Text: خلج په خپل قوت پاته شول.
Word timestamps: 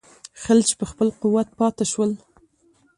خلج 0.43 0.67
په 0.79 0.85
خپل 0.91 1.07
قوت 1.21 1.47
پاته 1.59 1.85
شول. 1.91 2.11